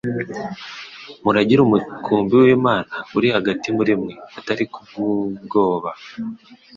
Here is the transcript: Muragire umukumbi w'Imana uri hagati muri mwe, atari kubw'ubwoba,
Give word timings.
Muragire 1.23 1.61
umukumbi 1.63 2.33
w'Imana 2.43 2.93
uri 3.17 3.27
hagati 3.35 3.67
muri 3.77 3.93
mwe, 3.99 4.13
atari 4.37 4.63
kubw'ubwoba, 4.73 5.89